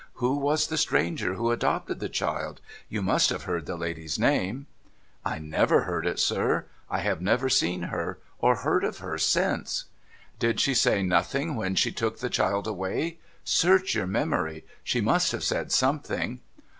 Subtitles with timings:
[0.15, 2.59] Who was the stranger who adopted the child?
[2.89, 4.65] You must have heard the lady's name?''
[5.23, 6.65] I never heard it, sir.
[6.89, 9.85] I have never seen her, or heard of her, since.''
[10.39, 13.19] Did she say nothing when she took the child away?
[13.43, 14.65] Search your memory.
[14.83, 16.39] She must have said something.'